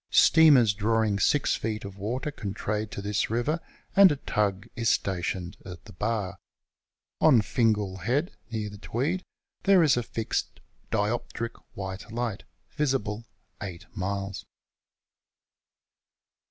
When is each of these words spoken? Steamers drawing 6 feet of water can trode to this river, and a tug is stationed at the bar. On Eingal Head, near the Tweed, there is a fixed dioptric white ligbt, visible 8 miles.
Steamers 0.09 0.73
drawing 0.73 1.19
6 1.19 1.55
feet 1.57 1.85
of 1.85 1.95
water 1.95 2.31
can 2.31 2.55
trode 2.55 2.89
to 2.89 3.03
this 3.03 3.29
river, 3.29 3.59
and 3.95 4.11
a 4.11 4.15
tug 4.15 4.67
is 4.75 4.89
stationed 4.89 5.57
at 5.63 5.85
the 5.85 5.93
bar. 5.93 6.39
On 7.19 7.39
Eingal 7.39 7.99
Head, 8.01 8.31
near 8.49 8.71
the 8.71 8.79
Tweed, 8.79 9.21
there 9.61 9.83
is 9.83 9.97
a 9.97 10.01
fixed 10.01 10.59
dioptric 10.91 11.53
white 11.75 12.05
ligbt, 12.09 12.41
visible 12.71 13.27
8 13.61 13.85
miles. 13.95 14.43